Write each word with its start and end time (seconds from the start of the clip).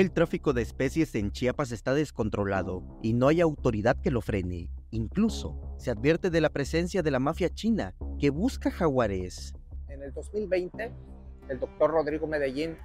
El 0.00 0.12
tráfico 0.12 0.54
de 0.54 0.62
especies 0.62 1.14
en 1.14 1.30
Chiapas 1.30 1.72
está 1.72 1.92
descontrolado 1.92 2.82
y 3.02 3.12
no 3.12 3.28
hay 3.28 3.42
autoridad 3.42 4.00
que 4.00 4.10
lo 4.10 4.22
frene. 4.22 4.70
Incluso 4.92 5.74
se 5.76 5.90
advierte 5.90 6.30
de 6.30 6.40
la 6.40 6.48
presencia 6.48 7.02
de 7.02 7.10
la 7.10 7.18
mafia 7.18 7.50
china 7.50 7.94
que 8.18 8.30
busca 8.30 8.70
jaguares. 8.70 9.52
En 9.88 10.02
el 10.02 10.14
2020, 10.14 10.90
el 11.50 11.60
doctor 11.60 11.90
Rodrigo 11.90 12.26
Medellín 12.26 12.78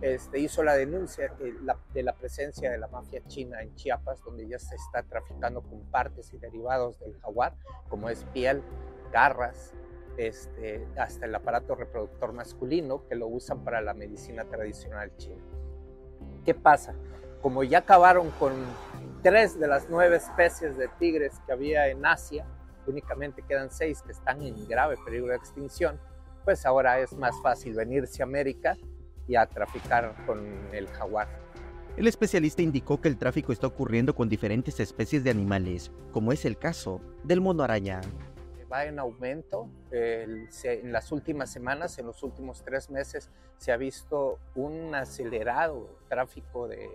este, 0.00 0.38
hizo 0.38 0.62
la 0.62 0.76
denuncia 0.76 1.34
de 1.40 2.04
la, 2.04 2.12
presencia 2.12 2.70
de 2.70 2.78
la 2.78 2.86
mafia 2.86 3.20
china 3.26 3.60
en 3.60 3.74
Chiapas, 3.74 4.22
donde 4.22 4.46
ya 4.46 4.60
se 4.60 4.76
está 4.76 5.02
traficando 5.02 5.60
con 5.60 5.90
partes 5.90 6.32
y 6.32 6.38
derivados 6.38 7.00
del 7.00 7.18
jaguar, 7.18 7.56
como 7.88 8.10
es 8.10 8.22
piel, 8.32 8.62
garras, 9.12 9.74
este, 10.16 10.86
hasta 10.98 11.26
el 11.26 11.34
aparato 11.34 11.74
reproductor 11.74 12.32
masculino 12.32 13.08
que 13.08 13.16
lo 13.16 13.26
usan 13.26 13.64
para 13.64 13.80
la 13.80 13.92
medicina 13.92 14.44
tradicional 14.44 15.10
china. 15.16 15.42
¿Qué 16.48 16.54
pasa? 16.54 16.94
Como 17.42 17.62
ya 17.62 17.80
acabaron 17.80 18.30
con 18.38 18.54
tres 19.22 19.60
de 19.60 19.68
las 19.68 19.90
nueve 19.90 20.16
especies 20.16 20.78
de 20.78 20.88
tigres 20.98 21.34
que 21.44 21.52
había 21.52 21.88
en 21.88 22.06
Asia, 22.06 22.46
únicamente 22.86 23.42
quedan 23.46 23.70
seis 23.70 24.00
que 24.00 24.12
están 24.12 24.40
en 24.40 24.66
grave 24.66 24.96
peligro 25.04 25.26
de 25.26 25.36
extinción, 25.36 26.00
pues 26.46 26.64
ahora 26.64 27.00
es 27.00 27.12
más 27.12 27.34
fácil 27.42 27.74
venirse 27.74 28.22
a 28.22 28.24
América 28.24 28.78
y 29.26 29.36
a 29.36 29.44
traficar 29.44 30.14
con 30.24 30.38
el 30.72 30.88
jaguar. 30.88 31.28
El 31.98 32.06
especialista 32.06 32.62
indicó 32.62 32.98
que 32.98 33.08
el 33.08 33.18
tráfico 33.18 33.52
está 33.52 33.66
ocurriendo 33.66 34.14
con 34.14 34.30
diferentes 34.30 34.80
especies 34.80 35.22
de 35.22 35.28
animales, 35.28 35.92
como 36.12 36.32
es 36.32 36.46
el 36.46 36.56
caso 36.56 37.02
del 37.24 37.42
mono 37.42 37.62
araña. 37.62 38.00
Va 38.70 38.84
en 38.84 38.98
aumento. 38.98 39.68
El, 39.90 40.50
se, 40.52 40.80
en 40.80 40.92
las 40.92 41.12
últimas 41.12 41.50
semanas, 41.50 41.98
en 41.98 42.06
los 42.06 42.22
últimos 42.22 42.62
tres 42.62 42.90
meses, 42.90 43.30
se 43.58 43.72
ha 43.72 43.76
visto 43.76 44.38
un 44.54 44.94
acelerado 44.94 45.88
tráfico 46.08 46.68
de, 46.68 46.88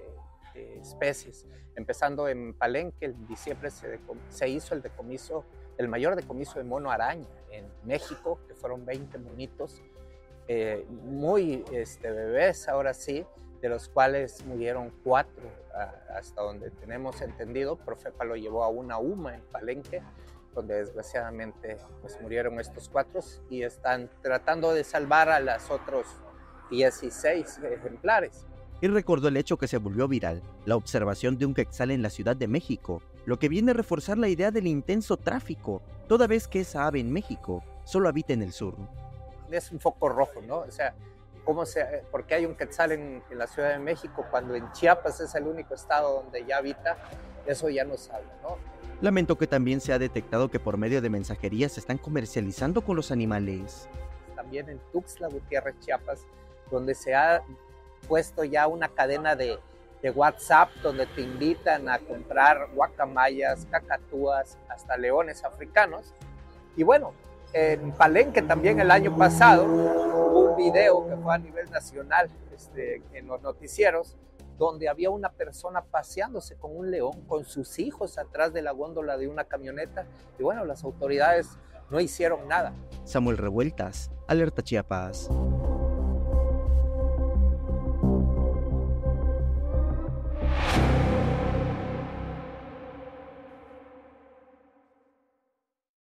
de 0.54 0.80
especies. 0.80 1.48
Empezando 1.76 2.28
en 2.28 2.54
Palenque, 2.54 3.06
en 3.06 3.28
diciembre 3.28 3.72
se, 3.72 4.00
se, 4.30 4.50
hizo 4.50 4.76
el 4.76 4.82
decomiso, 4.82 5.44
el 5.78 5.88
mayor 5.88 6.16
decomiso 6.16 6.60
de 6.60 6.66
mono 6.66 6.92
araña 6.92 7.28
en 7.52 7.66
México, 7.84 8.40
que 8.48 8.54
fueron 8.54 8.86
20 8.86 9.18
monitos, 9.18 9.82
eh, 10.48 10.86
muy 10.90 11.64
este, 11.72 12.12
bebés, 12.12 12.68
ahora 12.68 12.94
sí, 12.94 13.26
de 13.62 13.70
los 13.70 13.88
cuales 13.88 14.46
murieron 14.46 14.92
cuatro, 15.04 15.44
hasta 16.10 16.42
donde 16.42 16.70
tenemos 16.70 17.22
entendido. 17.22 17.78
Profepa 17.78 18.26
lo 18.26 18.36
llevó 18.36 18.64
a 18.64 18.68
una 18.68 18.98
UMA 18.98 19.36
en 19.36 19.42
Palenque, 19.42 20.02
donde 20.54 20.76
desgraciadamente 20.76 21.78
pues, 22.02 22.20
murieron 22.22 22.60
estos 22.60 22.90
cuatro 22.90 23.22
y 23.50 23.64
están 23.64 24.10
tratando 24.22 24.74
de 24.74 24.84
salvar 24.84 25.30
a 25.30 25.40
las 25.40 25.70
otros 25.72 26.06
16 26.70 27.60
ejemplares. 27.64 28.46
Y 28.82 28.88
recordó 28.88 29.30
el 29.30 29.38
hecho 29.38 29.58
que 29.58 29.68
se 29.68 29.78
volvió 29.78 30.08
viral, 30.08 30.42
la 30.66 30.76
observación 30.76 31.38
de 31.38 31.46
un 31.46 31.54
quetzal 31.54 31.92
en 31.92 32.02
la 32.02 32.10
Ciudad 32.10 32.36
de 32.36 32.48
México, 32.48 33.02
lo 33.26 33.40
que 33.40 33.48
viene 33.48 33.72
a 33.72 33.74
reforzar 33.74 34.18
la 34.18 34.28
idea 34.28 34.52
del 34.52 34.68
intenso 34.68 35.18
tráfico, 35.18 35.82
toda 36.08 36.28
vez 36.28 36.48
que 36.48 36.62
esa 36.62 36.86
ave 36.86 37.00
en 37.00 37.12
México 37.12 37.64
solo 37.86 38.10
habita 38.10 38.34
en 38.34 38.42
el 38.42 38.52
sur. 38.52 38.76
Es 39.50 39.72
un 39.72 39.80
foco 39.80 40.10
rojo, 40.10 40.42
¿no? 40.42 40.60
O 40.60 40.72
sea, 40.72 40.94
¿cómo 41.46 41.66
se, 41.66 42.04
¿por 42.12 42.26
qué 42.26 42.36
hay 42.36 42.46
un 42.46 42.56
quetzal 42.56 42.92
en, 42.92 43.24
en, 43.30 43.38
la 43.38 43.48
Ciudad 43.48 43.70
de 43.70 43.80
México 43.80 44.26
cuando 44.30 44.56
en 44.56 44.70
Chiapas 44.74 45.20
es 45.22 45.34
el 45.36 45.48
único 45.48 45.76
estado 45.76 46.22
donde 46.22 46.46
ya 46.46 46.58
habita? 46.58 46.98
Eso 47.46 47.70
ya 47.70 47.86
nos 47.86 48.10
habla, 48.10 48.34
¿no? 48.42 48.58
Lamento 49.02 49.38
que 49.38 49.48
también 49.48 49.82
se 49.82 49.94
ha 49.94 50.00
detectado 50.00 50.50
que 50.50 50.60
por 50.60 50.78
medio 50.78 51.02
de 51.02 51.10
mensajería 51.10 51.68
se 51.70 51.80
están 51.80 51.98
comercializando 51.98 52.82
con 52.82 52.96
los 52.96 53.12
animales. 53.12 53.88
También 54.36 54.70
en 54.70 54.80
Tuxtla 54.92 55.28
Gutiérrez, 55.28 55.76
Chiapas, 55.80 56.26
donde 56.72 56.96
se 56.96 57.14
ha 57.14 57.44
puesto 58.08 58.44
ya 58.44 58.68
una 58.68 58.90
cadena 58.90 59.36
de, 59.36 59.60
de 60.02 60.12
WhatsApp 60.12 60.70
donde 60.82 61.06
te 61.06 61.22
invitan 61.22 61.90
a 61.90 62.00
comprar 62.00 62.70
guacamayas, 62.74 63.68
cacatúas, 63.70 64.58
hasta 64.70 64.98
leones 64.98 65.44
africanos. 65.44 66.14
Y 66.76 66.84
bueno, 66.84 67.14
en 67.54 67.92
Palenque 67.92 68.42
también 68.42 68.80
el 68.80 68.90
año 68.90 69.16
pasado 69.16 69.66
hubo 69.66 70.52
un 70.52 70.58
video 70.58 71.08
que 71.08 71.16
fue 71.18 71.36
a 71.36 71.38
nivel 71.38 71.70
nacional 71.70 72.30
este, 72.54 73.02
en 73.14 73.28
los 73.28 73.42
noticieros 73.42 74.16
donde 74.64 74.90
había 74.90 75.10
una 75.10 75.30
persona 75.30 75.84
paseándose 75.84 76.56
con 76.56 76.76
un 76.76 76.92
león, 76.92 77.22
con 77.28 77.46
sus 77.46 77.80
hijos 77.80 78.18
atrás 78.18 78.54
de 78.54 78.62
la 78.62 78.72
góndola 78.72 79.18
de 79.18 79.28
una 79.28 79.46
camioneta. 79.46 80.06
Y 80.40 80.44
bueno, 80.44 80.66
las 80.66 80.84
autoridades 80.84 81.58
no 81.90 82.00
hicieron 82.00 82.48
nada. 82.48 82.74
Samuel 83.04 83.38
Revueltas, 83.38 84.12
Alerta 84.28 84.62
Chiapas. 84.62 85.30